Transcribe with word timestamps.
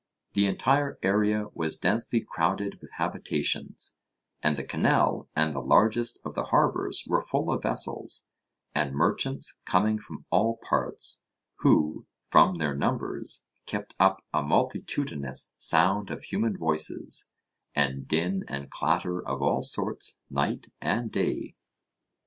The 0.33 0.47
entire 0.47 0.97
area 1.03 1.49
was 1.53 1.77
densely 1.77 2.21
crowded 2.21 2.79
with 2.81 2.93
habitations; 2.93 3.99
and 4.41 4.57
the 4.57 4.63
canal 4.63 5.29
and 5.35 5.53
the 5.53 5.59
largest 5.59 6.19
of 6.25 6.33
the 6.33 6.45
harbours 6.45 7.05
were 7.07 7.21
full 7.21 7.51
of 7.51 7.61
vessels 7.61 8.27
and 8.73 8.95
merchants 8.95 9.59
coming 9.63 9.99
from 9.99 10.25
all 10.31 10.57
parts, 10.57 11.21
who, 11.57 12.07
from 12.27 12.57
their 12.57 12.73
numbers, 12.75 13.45
kept 13.67 13.95
up 13.99 14.23
a 14.33 14.41
multitudinous 14.41 15.51
sound 15.59 16.09
of 16.09 16.23
human 16.23 16.57
voices, 16.57 17.29
and 17.75 18.07
din 18.07 18.43
and 18.47 18.71
clatter 18.71 19.21
of 19.23 19.43
all 19.43 19.61
sorts 19.61 20.17
night 20.31 20.65
and 20.81 21.11
day. 21.11 21.53